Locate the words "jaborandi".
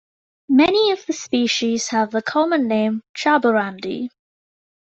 3.15-4.09